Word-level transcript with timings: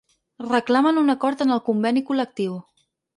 Reclamen 0.45 0.97
un 1.01 1.13
acord 1.15 1.43
en 1.45 1.53
el 1.57 1.61
conveni 1.67 2.03
col·lectiu. 2.09 2.57